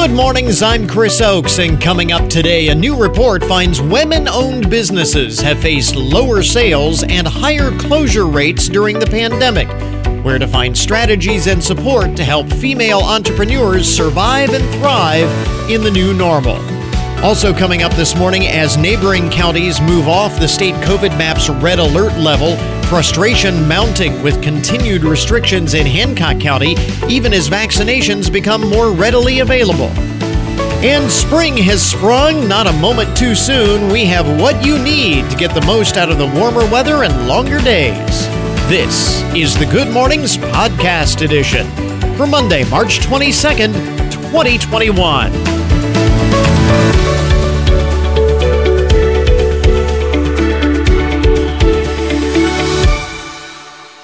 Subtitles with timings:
[0.00, 4.70] Good mornings, I'm Chris Oakes, and coming up today, a new report finds women owned
[4.70, 9.68] businesses have faced lower sales and higher closure rates during the pandemic.
[10.24, 15.90] Where to find strategies and support to help female entrepreneurs survive and thrive in the
[15.90, 16.79] new normal.
[17.22, 21.78] Also, coming up this morning, as neighboring counties move off the state COVID map's red
[21.78, 26.76] alert level, frustration mounting with continued restrictions in Hancock County,
[27.10, 29.90] even as vaccinations become more readily available.
[30.82, 33.92] And spring has sprung, not a moment too soon.
[33.92, 37.28] We have what you need to get the most out of the warmer weather and
[37.28, 38.26] longer days.
[38.70, 41.66] This is the Good Mornings Podcast Edition
[42.16, 43.74] for Monday, March 22nd,
[44.10, 45.59] 2021.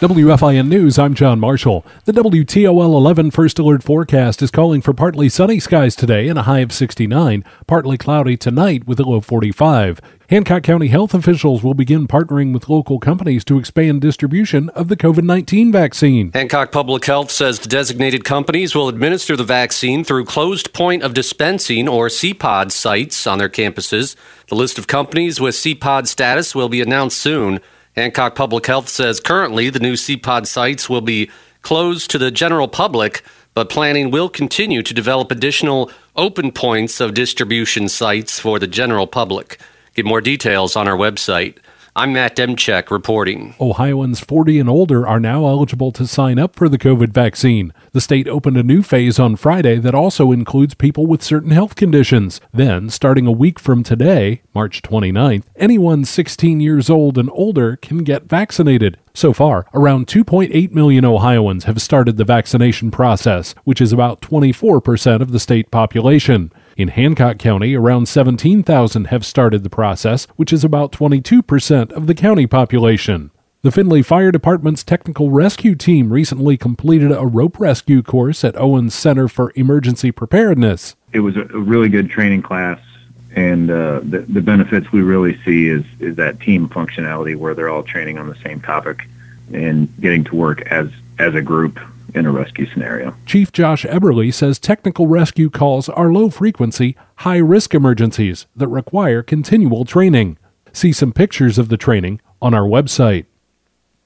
[0.00, 1.82] WFIN News, I'm John Marshall.
[2.04, 6.42] The WTOL 11 First Alert forecast is calling for partly sunny skies today and a
[6.42, 10.02] high of 69, partly cloudy tonight with a low of 45.
[10.28, 14.98] Hancock County health officials will begin partnering with local companies to expand distribution of the
[14.98, 16.30] COVID 19 vaccine.
[16.32, 21.14] Hancock Public Health says the designated companies will administer the vaccine through closed point of
[21.14, 24.14] dispensing or CPOD sites on their campuses.
[24.48, 27.62] The list of companies with CPOD status will be announced soon.
[27.96, 31.30] Hancock Public Health says currently the new CPOD sites will be
[31.62, 33.22] closed to the general public,
[33.54, 39.06] but planning will continue to develop additional open points of distribution sites for the general
[39.06, 39.58] public.
[39.94, 41.56] Get more details on our website.
[41.98, 43.54] I'm Matt Demchek reporting.
[43.58, 47.72] Ohioans 40 and older are now eligible to sign up for the COVID vaccine.
[47.92, 51.74] The state opened a new phase on Friday that also includes people with certain health
[51.74, 52.38] conditions.
[52.52, 58.04] Then, starting a week from today, March 29th, anyone 16 years old and older can
[58.04, 58.98] get vaccinated.
[59.14, 65.22] So far, around 2.8 million Ohioans have started the vaccination process, which is about 24%
[65.22, 66.52] of the state population.
[66.76, 72.14] In Hancock County, around 17,000 have started the process, which is about 22% of the
[72.14, 73.30] county population.
[73.62, 78.94] The Findlay Fire Department's technical rescue team recently completed a rope rescue course at Owens
[78.94, 80.96] Center for Emergency Preparedness.
[81.14, 82.78] It was a really good training class,
[83.34, 87.70] and uh, the, the benefits we really see is, is that team functionality where they're
[87.70, 89.08] all training on the same topic
[89.50, 91.80] and getting to work as, as a group
[92.16, 93.14] in a rescue scenario.
[93.26, 99.22] Chief Josh Eberly says technical rescue calls are low frequency, high risk emergencies that require
[99.22, 100.38] continual training.
[100.72, 103.26] See some pictures of the training on our website.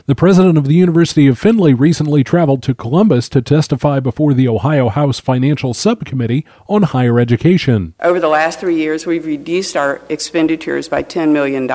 [0.07, 4.49] The president of the University of Findlay recently traveled to Columbus to testify before the
[4.49, 7.95] Ohio House Financial Subcommittee on higher education.
[8.01, 11.71] Over the last three years, we've reduced our expenditures by $10 million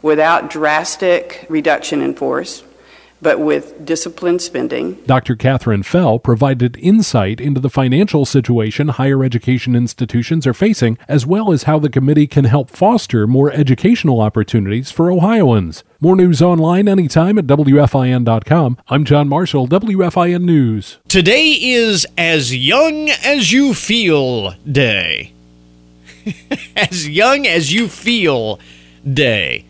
[0.00, 2.62] without drastic reduction in force
[3.22, 4.94] but with disciplined spending.
[5.06, 5.36] Dr.
[5.36, 11.52] Katherine Fell provided insight into the financial situation higher education institutions are facing, as well
[11.52, 15.84] as how the committee can help foster more educational opportunities for Ohioans.
[16.00, 18.78] More news online anytime at WFIN.com.
[18.88, 20.98] I'm John Marshall, WFIN News.
[21.08, 25.32] Today is As Young as You Feel Day.
[26.76, 28.58] as Young as You Feel
[29.10, 29.66] Day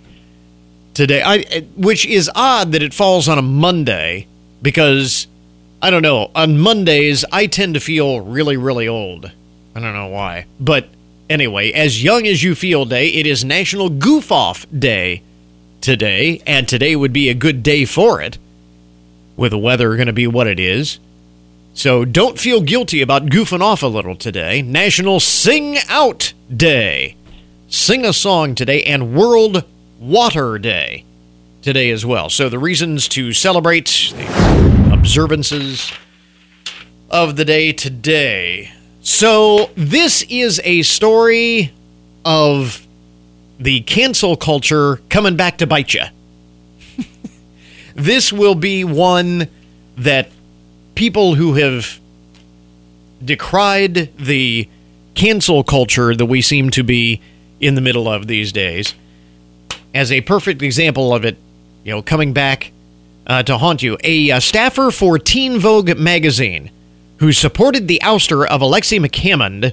[0.94, 1.22] today.
[1.22, 4.26] I, which is odd that it falls on a Monday
[4.62, 5.26] because
[5.82, 6.30] I don't know.
[6.34, 9.30] On Mondays, I tend to feel really, really old.
[9.74, 10.46] I don't know why.
[10.58, 10.88] But
[11.28, 15.22] anyway, as young as you feel day, it is National Goof Off Day
[15.80, 18.36] today, and today would be a good day for it,
[19.36, 20.98] with the weather going to be what it is.
[21.72, 24.60] So don't feel guilty about goofing off a little today.
[24.60, 27.16] National Sing Out Day.
[27.68, 29.64] Sing a song today, and World
[30.00, 31.04] Water Day
[31.60, 32.30] today as well.
[32.30, 35.92] So the reasons to celebrate the observances
[37.10, 38.72] of the day today.
[39.02, 41.74] So this is a story
[42.24, 42.86] of
[43.58, 46.04] the cancel culture coming back to bite you.
[47.94, 49.48] this will be one
[49.98, 50.30] that
[50.94, 52.00] people who have
[53.22, 54.66] decried the
[55.14, 57.20] cancel culture that we seem to be
[57.60, 58.94] in the middle of these days
[59.94, 61.36] as a perfect example of it,
[61.84, 62.72] you know, coming back
[63.26, 63.96] uh, to haunt you.
[64.04, 66.70] A uh, staffer for Teen Vogue magazine
[67.18, 69.72] who supported the ouster of Alexi McCammond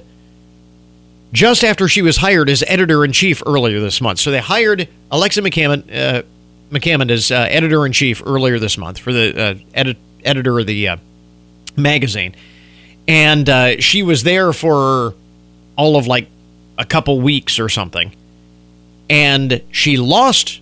[1.32, 4.18] just after she was hired as editor in chief earlier this month.
[4.18, 6.22] So they hired Alexi McCammond, uh,
[6.70, 10.66] McCammond as uh, editor in chief earlier this month for the uh, edit- editor of
[10.66, 10.96] the uh,
[11.76, 12.34] magazine.
[13.06, 15.14] And she was there for
[15.76, 16.28] all of like
[16.76, 18.12] a couple weeks or something
[19.08, 20.60] and she lost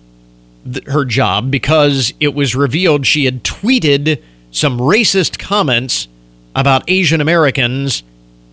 [0.71, 4.21] th- her job because it was revealed she had tweeted
[4.51, 6.07] some racist comments
[6.55, 8.03] about Asian Americans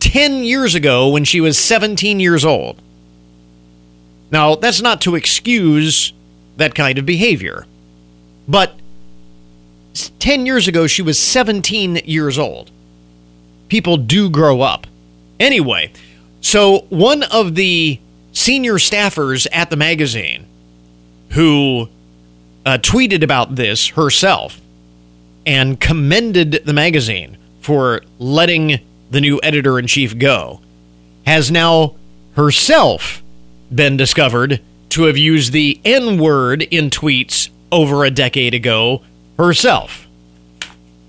[0.00, 2.80] 10 years ago when she was 17 years old.
[4.30, 6.12] Now, that's not to excuse
[6.56, 7.66] that kind of behavior,
[8.48, 8.74] but
[10.18, 12.70] 10 years ago she was 17 years old.
[13.68, 14.86] People do grow up.
[15.40, 15.92] Anyway,
[16.40, 17.98] so one of the
[18.34, 20.46] senior staffers at the magazine
[21.30, 21.88] who
[22.66, 24.60] uh, tweeted about this herself
[25.46, 30.60] and commended the magazine for letting the new editor in chief go,
[31.26, 31.94] has now
[32.36, 33.22] herself
[33.74, 34.60] been discovered
[34.90, 39.02] to have used the N word in tweets over a decade ago
[39.38, 40.06] herself.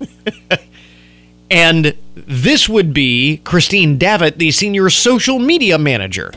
[1.50, 6.32] and this would be Christine Davitt, the senior social media manager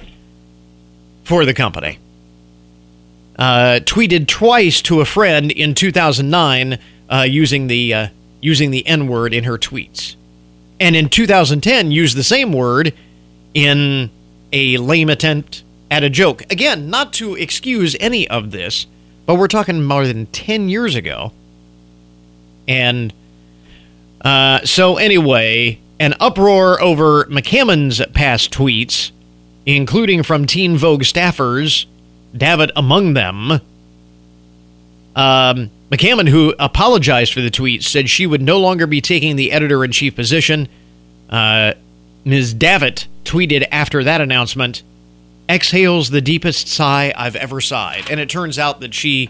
[1.30, 2.00] for the company.
[3.38, 8.08] Uh, tweeted twice to a friend in 2009 uh, using the uh,
[8.42, 10.16] using the N word in her tweets,
[10.80, 12.96] and in 2010 used the same word
[13.54, 14.10] in
[14.52, 16.52] a lame attempt at a joke.
[16.52, 18.88] Again, not to excuse any of this,
[19.28, 21.32] but we're talking more than 10 years ago.
[22.68, 23.14] And
[24.22, 29.12] uh, so, anyway, an uproar over McCammon's past tweets,
[29.66, 31.86] including from Teen Vogue staffers,
[32.36, 33.52] Davitt among them.
[35.16, 39.52] Um, McCammon, who apologized for the tweet, said she would no longer be taking the
[39.52, 40.68] editor in chief position.
[41.30, 41.74] Uh,
[42.26, 42.54] Ms.
[42.54, 44.84] Davitt tweeted after that announcement
[45.48, 48.10] exhales the deepest sigh I've ever sighed.
[48.10, 49.30] And it turns out that she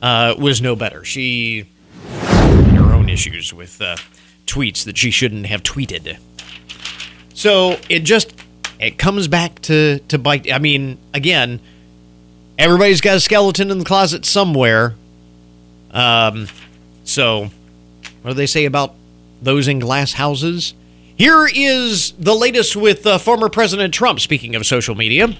[0.00, 1.04] uh, was no better.
[1.04, 1.66] She
[2.10, 3.96] had her own issues with uh,
[4.46, 6.18] tweets that she shouldn't have tweeted.
[7.34, 8.34] So it just
[8.82, 10.50] it comes back to to bite.
[10.52, 11.60] I mean, again,
[12.58, 14.94] everybody's got a skeleton in the closet somewhere.
[15.92, 16.48] Um,
[17.04, 17.50] so
[18.22, 18.94] what do they say about
[19.40, 20.74] those in glass houses?
[21.14, 24.18] Here is the latest with uh, former President Trump.
[24.20, 25.36] Speaking of social media.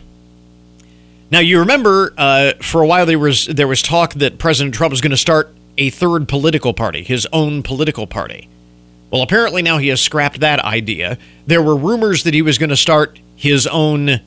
[1.30, 4.92] Now you remember uh, for a while there was there was talk that President Trump
[4.92, 8.48] was going to start a third political party, his own political party.
[9.10, 11.18] Well, apparently now he has scrapped that idea.
[11.46, 14.20] There were rumors that he was going to start his own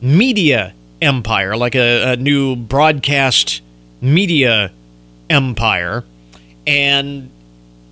[0.00, 3.62] media empire, like a, a new broadcast
[4.00, 4.72] media
[5.30, 6.02] empire,
[6.66, 7.30] and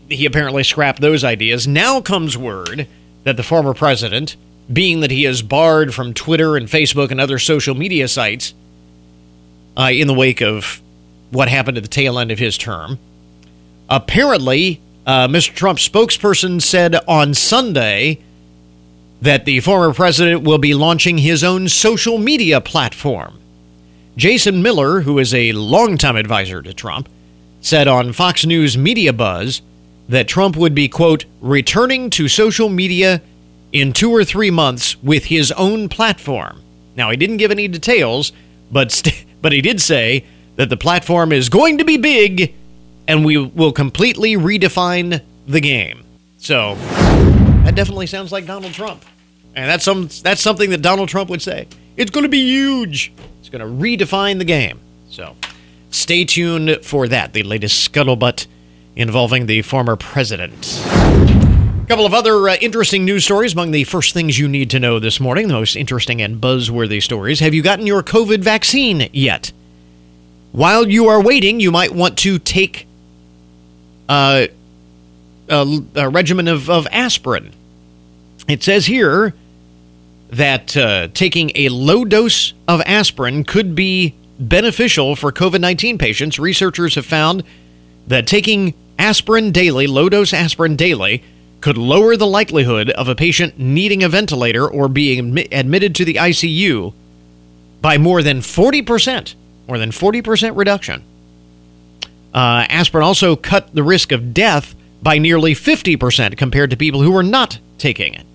[0.09, 1.69] he apparently scrapped those ideas.
[1.69, 2.88] Now comes word
[3.23, 4.35] that the former president
[4.73, 8.53] being that he is barred from Twitter and Facebook and other social media sites
[9.79, 10.82] uh, in the wake of
[11.31, 12.99] what happened at the tail end of his term.
[13.88, 15.55] Apparently, uh, Mr.
[15.55, 18.19] Trump's spokesperson said on Sunday
[19.25, 23.38] that the former president will be launching his own social media platform.
[24.19, 27.09] Jason Miller, who is a longtime advisor to Trump,
[27.62, 29.62] said on Fox News Media Buzz
[30.11, 33.23] that Trump would be, quote, returning to social media
[33.73, 36.62] in two or three months with his own platform.
[36.94, 38.31] Now, he didn't give any details,
[38.71, 40.26] but, st- but he did say
[40.56, 42.55] that the platform is going to be big
[43.09, 46.05] and we will completely redefine the game.
[46.37, 46.75] So,
[47.65, 49.03] that definitely sounds like Donald Trump.
[49.56, 51.69] And that's, some, that's something that Donald Trump would say.
[51.97, 53.12] It's going to be huge.
[53.41, 54.81] It's going to redefine the game.
[55.11, 55.37] So,
[55.91, 57.33] stay tuned for that.
[57.33, 58.47] The latest scuttlebutt
[58.97, 60.81] involving the former president.
[60.87, 64.81] A couple of other uh, interesting news stories among the first things you need to
[64.81, 67.40] know this morning, the most interesting and buzzworthy stories.
[67.40, 69.52] Have you gotten your COVID vaccine yet?
[70.52, 72.87] While you are waiting, you might want to take
[74.09, 74.47] uh,
[75.49, 77.52] a, a, regimen of, of, aspirin.
[78.49, 79.35] It says here
[80.37, 86.38] that uh, taking a low dose of aspirin could be beneficial for COVID 19 patients.
[86.38, 87.45] Researchers have found
[88.07, 91.23] that taking aspirin daily, low dose aspirin daily,
[91.61, 96.14] could lower the likelihood of a patient needing a ventilator or being admitted to the
[96.14, 96.93] ICU
[97.81, 99.35] by more than 40%.
[99.67, 101.03] More than 40% reduction.
[102.35, 107.12] Uh, aspirin also cut the risk of death by nearly 50% compared to people who
[107.12, 108.26] were not taking it.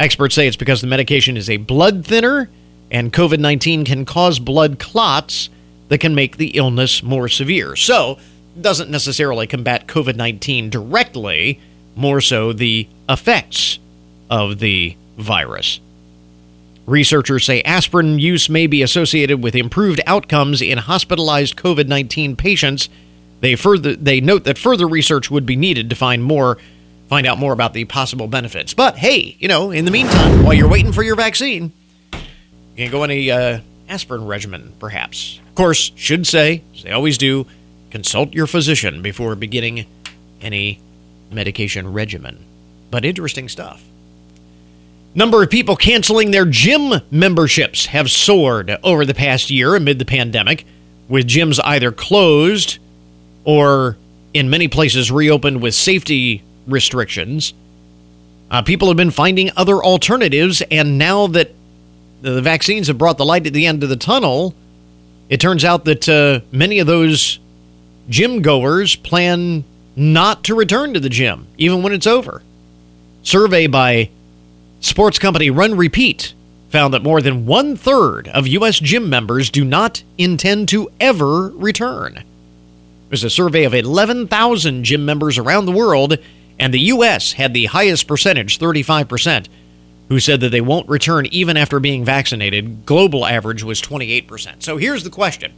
[0.00, 2.48] Experts say it's because the medication is a blood thinner
[2.90, 5.50] and COVID 19 can cause blood clots
[5.88, 7.76] that can make the illness more severe.
[7.76, 8.18] So,
[8.58, 11.60] doesn't necessarily combat COVID 19 directly,
[11.94, 13.78] more so the effects
[14.30, 15.80] of the virus.
[16.86, 22.88] Researchers say aspirin use may be associated with improved outcomes in hospitalized COVID 19 patients.
[23.42, 26.56] They further they note that further research would be needed to find more
[27.10, 28.72] find out more about the possible benefits.
[28.72, 31.72] But hey, you know, in the meantime, while you're waiting for your vaccine,
[32.12, 32.20] you
[32.76, 35.40] can go on a uh, aspirin regimen, perhaps.
[35.48, 37.46] Of course, should say, as they always do,
[37.90, 39.86] consult your physician before beginning
[40.40, 40.80] any
[41.32, 42.44] medication regimen.
[42.92, 43.82] But interesting stuff.
[45.12, 50.04] Number of people canceling their gym memberships have soared over the past year amid the
[50.04, 50.64] pandemic,
[51.08, 52.78] with gyms either closed
[53.42, 53.96] or
[54.32, 57.54] in many places reopened with safety restrictions.
[58.50, 61.52] Uh, people have been finding other alternatives, and now that
[62.22, 64.54] the vaccines have brought the light at the end of the tunnel,
[65.28, 67.38] it turns out that uh, many of those
[68.08, 69.64] gym goers plan
[69.96, 72.42] not to return to the gym, even when it's over.
[73.22, 74.10] Survey by
[74.80, 76.34] sports company Run Repeat
[76.70, 78.78] found that more than one third of U.S.
[78.78, 82.24] gym members do not intend to ever return.
[83.08, 86.16] There's a survey of 11,000 gym members around the world,
[86.60, 87.32] and the U.S.
[87.32, 89.48] had the highest percentage, 35%,
[90.10, 92.84] who said that they won't return even after being vaccinated.
[92.84, 94.62] Global average was 28%.
[94.62, 95.52] So here's the question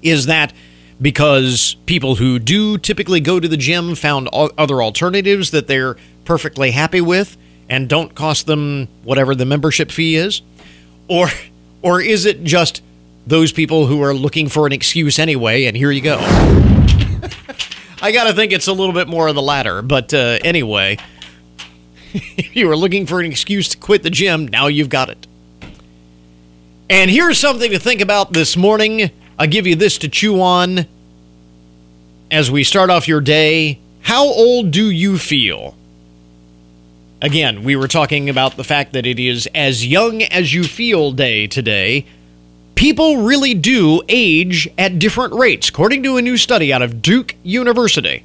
[0.00, 0.52] Is that
[1.00, 6.70] because people who do typically go to the gym found other alternatives that they're perfectly
[6.70, 7.36] happy with
[7.68, 10.40] and don't cost them whatever the membership fee is?
[11.08, 11.28] Or
[11.82, 12.80] or is it just
[13.26, 16.71] those people who are looking for an excuse anyway and here you go.
[18.02, 20.98] I got to think it's a little bit more of the latter, but uh, anyway,
[22.12, 25.28] if you were looking for an excuse to quit the gym, now you've got it.
[26.90, 29.12] And here's something to think about this morning.
[29.38, 30.86] I'll give you this to chew on
[32.28, 33.78] as we start off your day.
[34.00, 35.76] How old do you feel?
[37.22, 41.12] Again, we were talking about the fact that it is as young as you feel
[41.12, 42.04] day today.
[42.82, 47.36] People really do age at different rates, according to a new study out of Duke
[47.44, 48.24] University.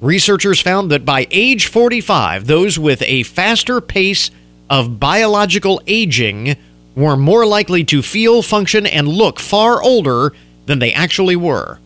[0.00, 4.32] Researchers found that by age 45, those with a faster pace
[4.68, 6.56] of biological aging
[6.96, 10.32] were more likely to feel, function, and look far older
[10.66, 11.78] than they actually were.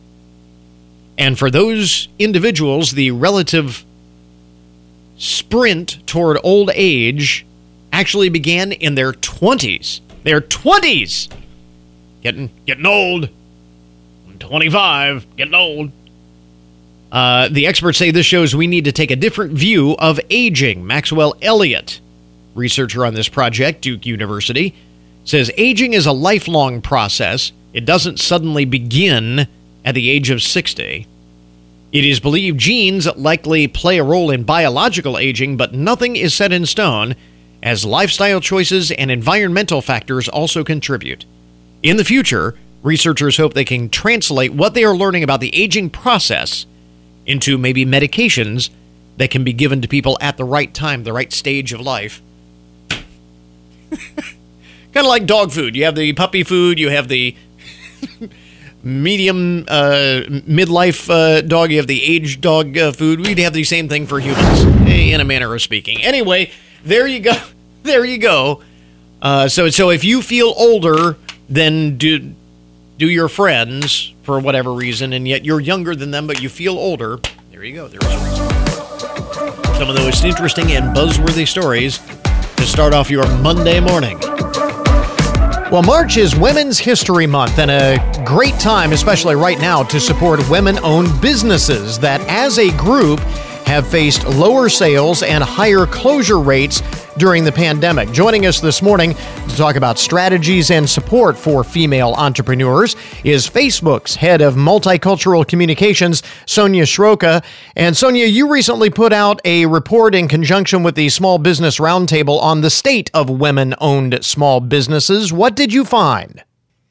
[1.18, 3.84] And for those individuals, the relative
[5.18, 7.44] sprint toward old age
[7.92, 10.00] actually began in their 20s.
[10.22, 11.28] Their 20s!
[12.22, 13.28] Getting, getting old.
[14.28, 15.90] I'm 25, getting old.
[17.10, 20.86] Uh, the experts say this shows we need to take a different view of aging.
[20.86, 22.00] Maxwell Elliott,
[22.54, 24.74] researcher on this project, Duke University,
[25.24, 27.52] says aging is a lifelong process.
[27.74, 29.46] It doesn't suddenly begin
[29.84, 31.06] at the age of 60.
[31.92, 36.52] It is believed genes likely play a role in biological aging, but nothing is set
[36.52, 37.14] in stone,
[37.62, 41.26] as lifestyle choices and environmental factors also contribute.
[41.82, 45.90] In the future, researchers hope they can translate what they are learning about the aging
[45.90, 46.66] process
[47.26, 48.70] into maybe medications
[49.16, 52.22] that can be given to people at the right time, the right stage of life.
[53.90, 55.76] kind of like dog food.
[55.76, 57.36] You have the puppy food, you have the
[58.82, 63.20] medium uh, midlife uh, dog, you have the aged dog uh, food.
[63.20, 66.02] We'd have the same thing for humans, in a manner of speaking.
[66.02, 66.50] Anyway,
[66.84, 67.34] there you go.
[67.82, 68.62] There you go.
[69.20, 71.16] Uh, so, so if you feel older
[71.52, 72.34] than do
[72.98, 76.78] do your friends for whatever reason, and yet you're younger than them, but you feel
[76.78, 77.18] older,
[77.50, 77.88] there you go.
[77.88, 78.02] There's.
[79.78, 81.98] Some of the most interesting and buzzworthy stories
[82.56, 84.18] to start off your Monday morning.
[85.70, 90.48] Well, March is Women's History Month and a great time, especially right now, to support
[90.48, 93.20] women owned businesses that, as a group,
[93.66, 96.82] have faced lower sales and higher closure rates
[97.18, 98.10] during the pandemic.
[98.12, 104.14] Joining us this morning to talk about strategies and support for female entrepreneurs is Facebook's
[104.14, 107.44] head of multicultural communications, Sonia Sroka.
[107.76, 112.40] And Sonia, you recently put out a report in conjunction with the Small Business Roundtable
[112.40, 115.32] on the state of women owned small businesses.
[115.32, 116.42] What did you find?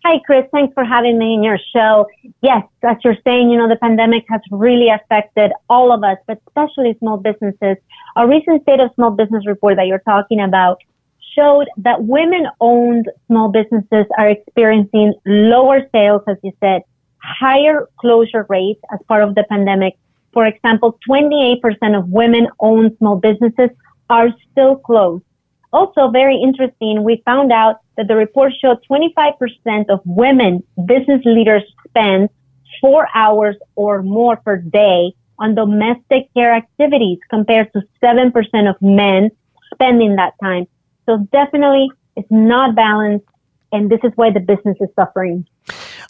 [0.04, 0.46] Hi, Chris.
[0.52, 2.08] Thanks for having me in your show.
[2.42, 6.40] Yes, as you're saying, you know, the pandemic has really affected all of us, but
[6.48, 7.78] especially small businesses.
[8.16, 10.82] A recent state of small business report that you're talking about
[11.36, 16.82] showed that women owned small businesses are experiencing lower sales, as you said,
[17.18, 20.00] higher closure rates as part of the pandemic.
[20.34, 21.62] For example, 28%
[21.96, 23.70] of women owned small businesses
[24.10, 25.24] are still closed.
[25.74, 31.64] Also, very interesting, we found out that the report showed 25% of women business leaders
[31.88, 32.30] spend
[32.82, 39.32] four hours or more per day on domestic care activities compared to 7% of men
[39.74, 40.68] spending that time.
[41.06, 43.26] So definitely it's not balanced
[43.72, 45.48] and this is why the business is suffering.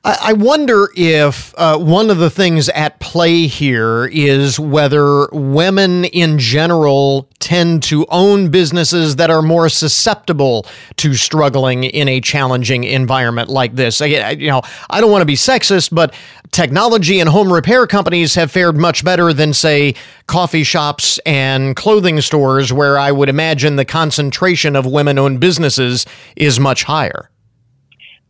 [0.03, 6.39] I wonder if uh, one of the things at play here is whether women in
[6.39, 10.65] general tend to own businesses that are more susceptible
[10.97, 14.01] to struggling in a challenging environment like this.
[14.01, 16.13] I, you know, I don't want to be sexist, but
[16.51, 19.95] technology and home repair companies have fared much better than, say,
[20.27, 26.05] coffee shops and clothing stores, where I would imagine the concentration of women owned businesses
[26.35, 27.30] is much higher.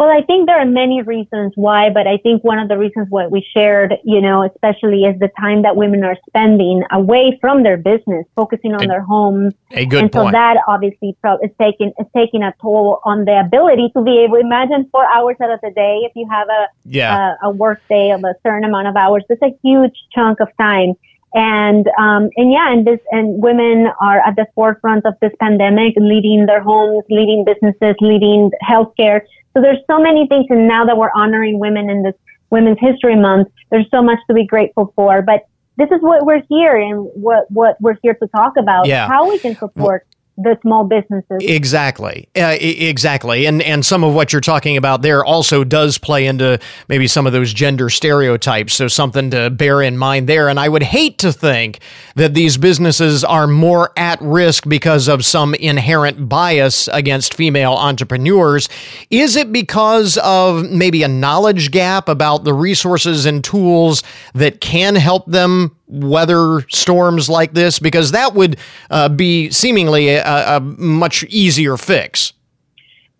[0.01, 3.05] Well, I think there are many reasons why, but I think one of the reasons
[3.12, 7.62] what we shared, you know, especially is the time that women are spending away from
[7.62, 9.53] their business, focusing on a, their homes.
[9.70, 10.29] A good and point.
[10.29, 14.38] so that obviously is taking is taking a toll on the ability to be able.
[14.38, 17.36] Imagine four hours out of the day if you have a yeah.
[17.43, 19.24] a, a work day of a certain amount of hours.
[19.29, 20.96] That's a huge chunk of time.
[21.36, 25.93] And um, and yeah, and this and women are at the forefront of this pandemic,
[25.98, 29.22] leading their homes, leading businesses, leading healthcare.
[29.53, 32.15] So there's so many things, and now that we're honoring women in this
[32.50, 35.22] Women's History Month, there's so much to be grateful for.
[35.22, 35.46] But
[35.77, 38.88] this is what we're here and what what we're here to talk about.
[38.88, 39.08] Yeah.
[39.08, 40.05] How we can support
[40.38, 41.38] the small businesses.
[41.41, 46.25] Exactly, uh, exactly, and and some of what you're talking about there also does play
[46.25, 48.73] into maybe some of those gender stereotypes.
[48.73, 50.50] So something to bear in mind there.
[50.50, 51.79] And I would hate to think
[52.15, 58.69] that these businesses are more at risk because of some inherent bias against female entrepreneurs.
[59.09, 64.95] Is it because of maybe a knowledge gap about the resources and tools that can
[64.95, 67.77] help them weather storms like this?
[67.79, 68.57] Because that would
[68.89, 72.33] uh, be seemingly a, a much easier fix.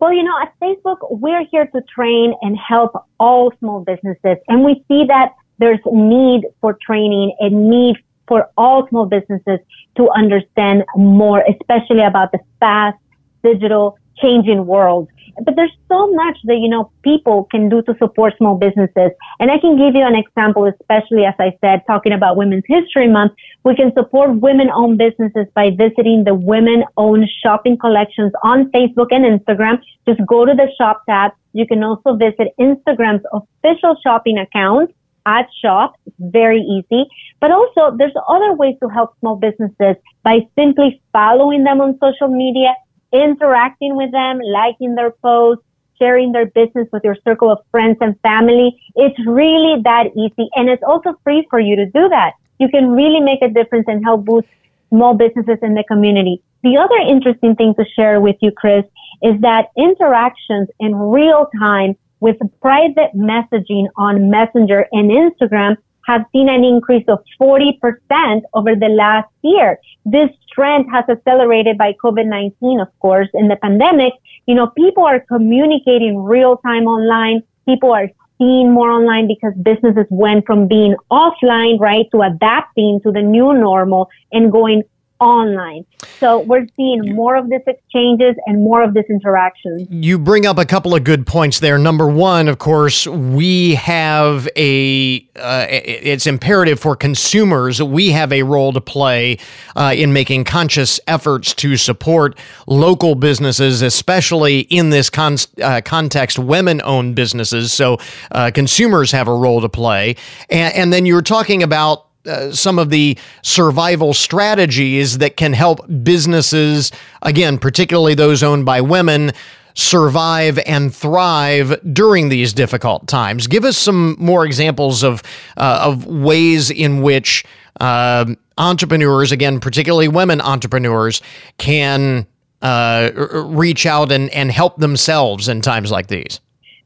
[0.00, 4.36] Well, you know, at Facebook, we're here to train and help all small businesses.
[4.48, 9.60] And we see that there's need for training and need for all small businesses
[9.96, 12.98] to understand more, especially about the fast
[13.44, 15.08] digital changing world.
[15.40, 19.10] But there's so much that, you know, people can do to support small businesses.
[19.40, 23.08] And I can give you an example, especially as I said, talking about Women's History
[23.08, 23.32] Month.
[23.64, 29.08] We can support women owned businesses by visiting the women owned shopping collections on Facebook
[29.10, 29.80] and Instagram.
[30.06, 31.32] Just go to the shop tab.
[31.52, 34.94] You can also visit Instagram's official shopping account
[35.26, 35.94] at shop.
[36.06, 37.06] It's very easy.
[37.40, 42.28] But also there's other ways to help small businesses by simply following them on social
[42.28, 42.74] media
[43.12, 45.64] interacting with them, liking their posts,
[45.98, 48.80] sharing their business with your circle of friends and family.
[48.96, 50.48] It's really that easy.
[50.56, 52.32] And it's also free for you to do that.
[52.58, 54.48] You can really make a difference and help boost
[54.88, 56.42] small businesses in the community.
[56.62, 58.84] The other interesting thing to share with you, Chris,
[59.22, 66.48] is that interactions in real time with private messaging on Messenger and Instagram have seen
[66.48, 69.78] an increase of 40% over the last year.
[70.04, 74.12] This trend has accelerated by COVID-19, of course, in the pandemic.
[74.46, 77.42] You know, people are communicating real time online.
[77.66, 83.12] People are seeing more online because businesses went from being offline, right, to adapting to
[83.12, 84.82] the new normal and going
[85.22, 85.86] online.
[86.18, 89.86] So we're seeing more of these exchanges and more of this interaction.
[89.88, 91.78] You bring up a couple of good points there.
[91.78, 98.42] Number one, of course, we have a, uh, it's imperative for consumers, we have a
[98.42, 99.38] role to play
[99.76, 106.38] uh, in making conscious efforts to support local businesses, especially in this con- uh, context,
[106.38, 107.72] women owned businesses.
[107.72, 107.98] So
[108.32, 110.16] uh, consumers have a role to play.
[110.50, 115.80] And, and then you're talking about uh, some of the survival strategies that can help
[116.02, 119.32] businesses, again, particularly those owned by women,
[119.74, 123.46] survive and thrive during these difficult times.
[123.46, 125.22] Give us some more examples of
[125.56, 127.44] uh, of ways in which
[127.80, 128.26] uh,
[128.58, 131.22] entrepreneurs, again, particularly women entrepreneurs,
[131.58, 132.26] can
[132.60, 136.40] uh, reach out and, and help themselves in times like these.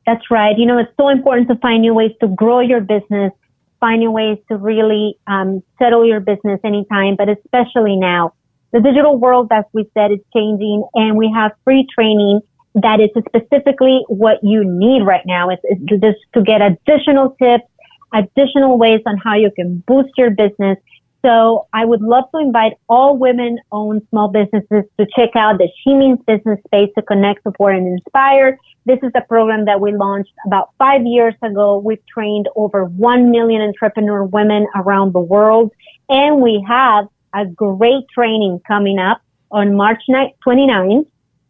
[0.07, 0.57] That's right.
[0.57, 3.33] You know, it's so important to find new ways to grow your business
[3.81, 8.35] finding ways to really um, settle your business anytime, but especially now.
[8.73, 12.41] The digital world, as we said, is changing, and we have free training
[12.77, 15.49] that is specifically what you need right now.
[15.49, 17.65] It's just to get additional tips,
[18.13, 20.77] additional ways on how you can boost your business.
[21.25, 25.69] So I would love to invite all women owned small businesses to check out the
[25.83, 28.59] She Means Business Space to connect, support, and inspire.
[28.87, 31.77] This is a program that we launched about five years ago.
[31.79, 35.73] We've trained over 1 million entrepreneur women around the world.
[36.09, 39.21] And we have a great training coming up
[39.51, 41.05] on March 29th,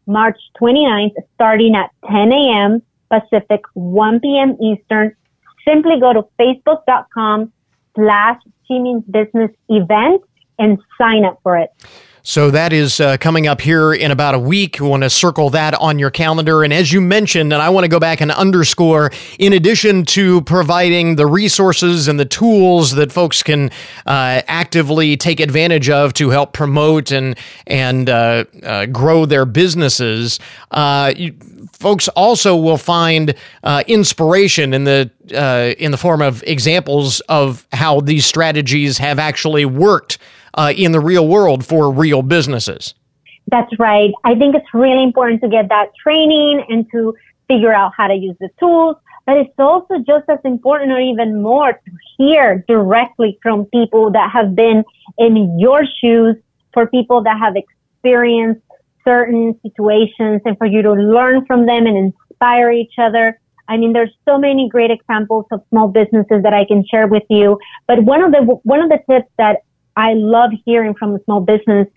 [0.07, 2.83] March 29th, starting at 10 a.m.
[3.11, 4.57] Pacific, 1 p.m.
[4.63, 5.15] Eastern.
[5.69, 7.53] Simply go to facebook.com
[7.95, 10.23] slash She Means Business event
[10.59, 11.69] and sign up for it.
[12.29, 14.81] So that is uh, coming up here in about a week.
[14.81, 16.65] We want to circle that on your calendar.
[16.65, 20.41] And as you mentioned, and I want to go back and underscore, in addition to
[20.41, 23.71] providing the resources and the tools that folks can
[24.07, 30.41] uh, actively take advantage of to help promote and and uh, uh grow their businesses,
[30.73, 31.33] uh, you,
[31.75, 35.09] folks also will find uh, inspiration in the
[35.79, 40.19] in the form of examples of how these strategies have actually worked
[40.57, 42.95] uh, in the real world for real businesses.
[43.49, 44.11] That's right.
[44.25, 47.15] I think it's really important to get that training and to
[47.49, 48.97] figure out how to use the tools.
[49.25, 54.31] But it's also just as important or even more to hear directly from people that
[54.31, 54.85] have been
[55.19, 56.37] in your shoes,
[56.73, 58.63] for people that have experienced
[59.05, 63.39] certain situations and for you to learn from them and inspire each other.
[63.69, 67.25] I mean, there's so many great examples of small businesses that I can share with
[67.29, 67.59] you.
[67.89, 69.63] But one of the, one of the tips that
[69.97, 71.89] I love hearing from small business,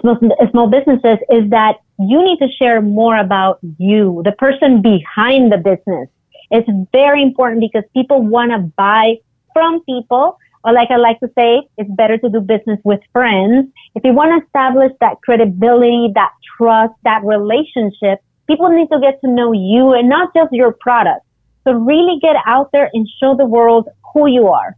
[0.00, 0.18] small,
[0.50, 5.58] small businesses is that you need to share more about you, the person behind the
[5.58, 6.08] business.
[6.50, 9.16] It's very important because people want to buy
[9.52, 10.38] from people.
[10.64, 13.68] Or like I like to say, it's better to do business with friends.
[13.94, 19.20] If you want to establish that credibility, that trust, that relationship, people need to get
[19.20, 21.24] to know you and not just your product.
[21.64, 24.76] So really get out there and show the world who you are.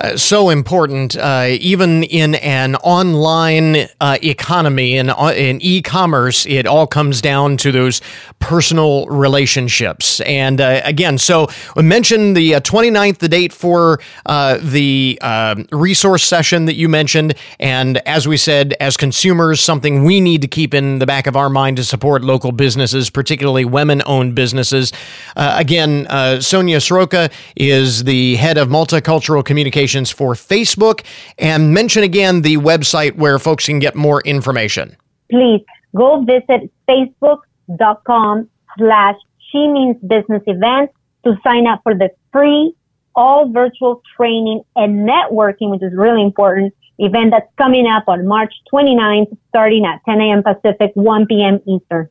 [0.00, 6.66] Uh, so important, uh, even in an online uh, economy and uh, in e-commerce, it
[6.66, 8.02] all comes down to those
[8.38, 10.20] personal relationships.
[10.20, 16.24] And uh, again, so we mentioned the 29th, uh, the date for the um, resource
[16.24, 17.34] session that you mentioned.
[17.58, 21.36] And as we said, as consumers, something we need to keep in the back of
[21.36, 24.92] our mind to support local businesses, particularly women-owned businesses.
[25.36, 26.06] again,
[26.42, 31.04] Sonia Sroka is the head of multicultural communication for Facebook
[31.38, 34.96] and mention again the website where folks can get more information.
[35.30, 35.62] Please
[35.94, 39.16] go visit facebook.com slash
[39.52, 40.92] she means business events
[41.24, 42.74] to sign up for the free
[43.14, 48.52] all virtual training and networking, which is really important event that's coming up on March
[48.72, 50.42] 29th, starting at 10 a.m.
[50.42, 51.60] Pacific, 1 p.m.
[51.66, 52.08] Eastern.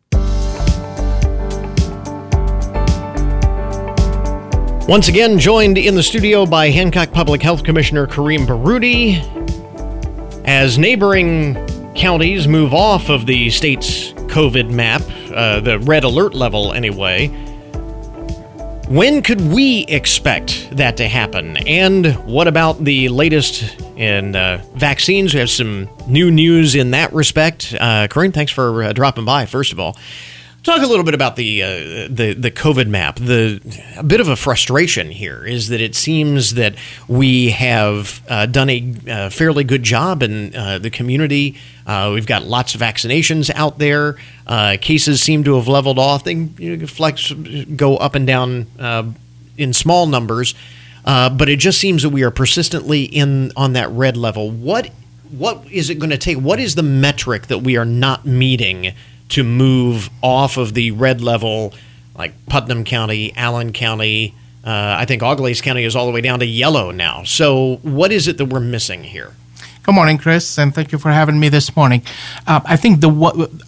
[4.87, 9.15] Once again, joined in the studio by Hancock Public Health Commissioner Kareem Baroudi.
[10.45, 11.55] As neighboring
[11.95, 15.01] counties move off of the state's COVID map,
[15.33, 17.29] uh, the red alert level anyway,
[18.87, 21.57] when could we expect that to happen?
[21.65, 25.33] And what about the latest in uh, vaccines?
[25.33, 27.73] We have some new news in that respect.
[27.73, 29.97] Uh, Kareem, thanks for uh, dropping by, first of all.
[30.65, 31.67] Talk a little bit about the uh,
[32.09, 33.17] the the COVID map.
[33.17, 33.61] The
[33.97, 36.73] a bit of a frustration here is that it seems that
[37.07, 41.55] we have uh, done a uh, fairly good job in uh, the community.
[41.85, 44.17] Uh, we've got lots of vaccinations out there.
[44.81, 46.23] Cases seem to have leveled off.
[46.23, 48.65] They you know, flex go up and down
[49.57, 50.55] in small numbers,
[51.03, 54.49] but it just seems that we are persistently in on that red level.
[54.49, 54.89] What
[55.29, 56.37] what is it going to take?
[56.37, 58.95] What is the metric that we are not meeting?
[59.29, 61.73] To move off of the red level,
[62.17, 64.33] like Putnam County, Allen County.
[64.63, 67.23] Uh, I think Auglaize County is all the way down to yellow now.
[67.23, 69.33] So, what is it that we're missing here?
[69.85, 72.01] Good morning, Chris, and thank you for having me this morning.
[72.47, 73.11] Uh, I think the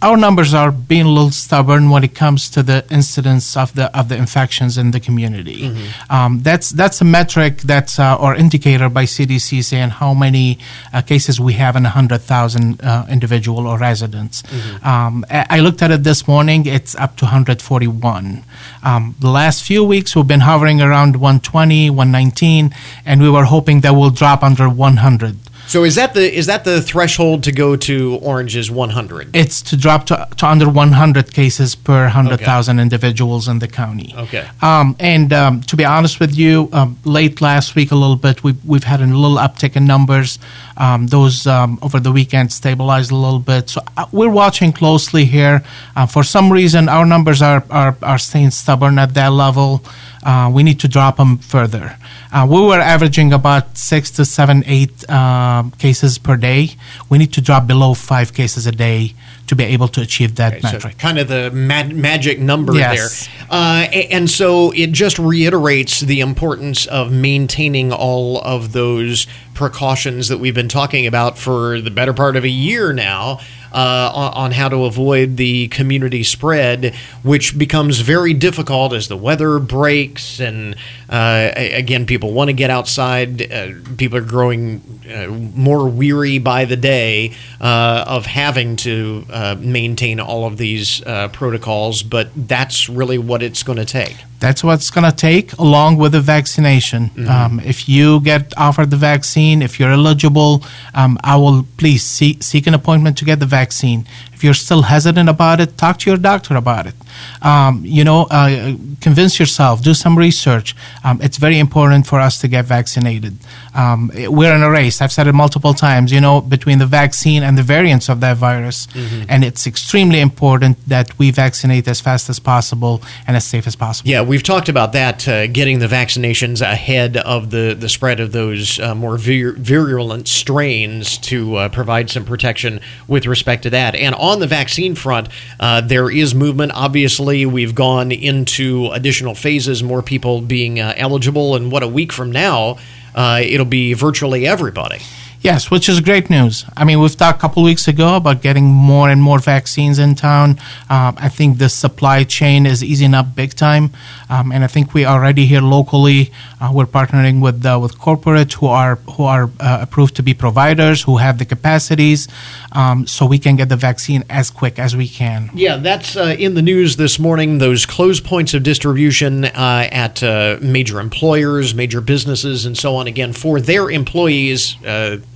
[0.02, 3.96] our numbers are being a little stubborn when it comes to the incidence of the
[3.96, 5.70] of the infections in the community.
[5.70, 6.12] Mm-hmm.
[6.12, 10.58] Um, that's that's a metric that's uh, or indicator by CDC saying how many
[10.92, 14.42] uh, cases we have in hundred thousand uh, individual or residents.
[14.42, 14.84] Mm-hmm.
[14.84, 18.42] Um, I looked at it this morning; it's up to 141.
[18.82, 22.74] Um, the last few weeks we've been hovering around 120, 119,
[23.06, 25.36] and we were hoping that we'll drop under 100.
[25.68, 29.36] So is that the is that the threshold to go to Orange's 100?
[29.36, 32.82] It's to drop to, to under 100 cases per 100,000 okay.
[32.82, 34.14] individuals in the county.
[34.16, 34.48] Okay.
[34.62, 38.42] Um, and um, to be honest with you, um, late last week a little bit,
[38.42, 40.38] we've, we've had a little uptick in numbers.
[40.78, 43.68] Um, those um, over the weekend stabilized a little bit.
[43.68, 45.64] So uh, we're watching closely here.
[45.96, 49.82] Uh, for some reason, our numbers are, are, are staying stubborn at that level.
[50.22, 51.96] Uh, we need to drop them further.
[52.32, 56.70] Uh, we were averaging about six to seven, eight uh, cases per day.
[57.08, 59.14] We need to drop below five cases a day
[59.48, 60.92] to be able to achieve that okay, metric.
[60.92, 63.26] So kind of the magic number yes.
[63.26, 63.46] there.
[63.50, 70.38] Uh, and so it just reiterates the importance of maintaining all of those precautions that
[70.38, 73.40] we've been talking about for the better part of a year now.
[73.72, 79.58] Uh, on, how to avoid the community spread, which becomes very difficult as the weather
[79.58, 80.40] breaks.
[80.40, 80.74] And
[81.08, 83.50] uh, again, people want to get outside.
[83.52, 89.56] Uh, people are growing uh, more weary by the day uh, of having to uh,
[89.58, 91.00] maintain all of these
[91.32, 94.16] protocols, but that's really what it's going to take.
[94.40, 97.10] That's what it's going to take, along with the vaccination.
[97.28, 100.62] Um, if you get offered the vaccine, if you're eligible,
[100.94, 104.06] um, I will please seek, seek an appointment to get the vaccine.
[104.32, 106.94] If you're still hesitant about it, talk to your doctor about it.
[107.42, 110.74] Um, you know, uh, convince yourself, do some research.
[111.04, 113.36] Um, it's very important for us to get vaccinated.
[113.74, 115.00] Um, we're in a race.
[115.00, 118.36] I've said it multiple times, you know, between the vaccine and the variants of that
[118.36, 118.88] virus.
[119.28, 123.76] And it's extremely important that we vaccinate as fast as possible and as safe as
[123.76, 124.10] possible.
[124.10, 128.32] Yeah, we've talked about that, uh, getting the vaccinations ahead of the, the spread of
[128.32, 133.94] those uh, more vir- virulent strains to uh, provide some protection with respect to that.
[133.94, 135.28] And on the vaccine front,
[135.60, 136.72] uh, there is movement.
[136.74, 137.07] Obviously,
[137.46, 141.56] we've gone into additional phases, more people being uh, eligible.
[141.56, 142.78] And what, a week from now,
[143.14, 144.98] uh, it'll be virtually everybody.
[145.40, 146.64] Yes, which is great news.
[146.76, 150.16] I mean, we've talked a couple weeks ago about getting more and more vaccines in
[150.16, 150.58] town.
[150.90, 153.92] Um, I think the supply chain is easing up big time,
[154.28, 158.52] um, and I think we already here locally uh, we're partnering with uh, with corporate
[158.54, 162.26] who are who are uh, approved to be providers who have the capacities,
[162.72, 165.50] um, so we can get the vaccine as quick as we can.
[165.54, 167.58] Yeah, that's uh, in the news this morning.
[167.58, 173.06] Those closed points of distribution uh, at uh, major employers, major businesses, and so on,
[173.06, 174.76] again, for their employees,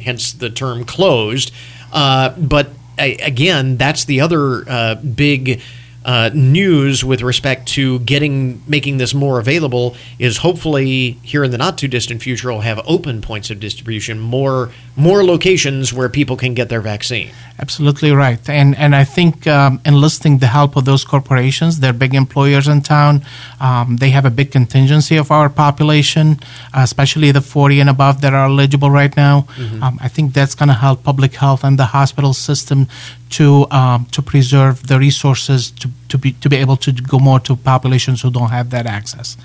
[0.03, 1.53] hence the term closed.
[1.93, 5.61] Uh, but again, that's the other uh, big.
[6.05, 11.59] Uh, news with respect to getting making this more available is hopefully here in the
[11.59, 16.37] not too distant future we'll have open points of distribution more more locations where people
[16.37, 17.31] can get their vaccine
[17.63, 22.13] Absolutely right, and and I think um, enlisting the help of those corporations, they're big
[22.13, 23.23] employers in town.
[23.61, 26.41] Um, they have a big contingency of our population,
[26.75, 29.47] especially the 40 and above that are eligible right now.
[29.81, 32.89] Um, I think that's going to help public health and the hospital system
[33.31, 37.41] to um, to preserve the resources to, to be to be able to go more
[37.41, 39.37] to populations who don't have that access.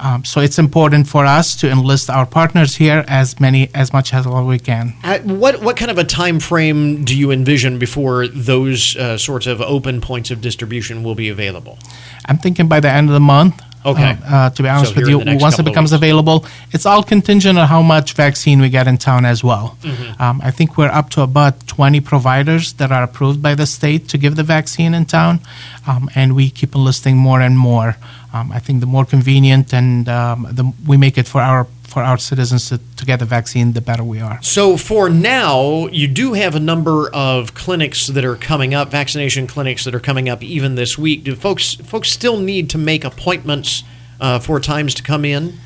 [0.00, 4.12] Um, so it's important for us to enlist our partners here as many as much
[4.12, 4.94] as we can.
[5.02, 9.46] Uh, what what kind of a time frame do you envision before those uh, sorts
[9.46, 11.78] of open points of distribution will be available?
[12.26, 13.62] I'm thinking by the end of the month.
[13.84, 14.16] Okay.
[14.24, 15.72] Uh, uh, to be honest So with here you, the next once it couple of
[15.72, 16.02] becomes weeks.
[16.02, 19.78] available, it's all contingent on how much vaccine we get in town as well.
[19.82, 20.22] Mm-hmm.
[20.22, 24.08] Um, I think we're up to about 20 providers that are approved by the state
[24.08, 25.40] to give the vaccine in town,
[25.86, 27.96] um, and we keep enlisting more and more.
[28.32, 32.02] Um, I think the more convenient and um, the, we make it for our for
[32.02, 34.40] our citizens to, to get the vaccine, the better we are.
[34.42, 39.48] So for now, you do have a number of clinics that are coming up, vaccination
[39.48, 41.24] clinics that are coming up even this week.
[41.24, 43.82] Do folks folks still need to make appointments
[44.20, 45.58] uh, for times to come in?